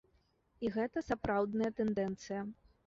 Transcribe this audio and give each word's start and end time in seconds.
І 0.67 0.71
гэта 0.77 1.03
сапраўдная 1.11 1.71
тэндэнцыя. 1.83 2.41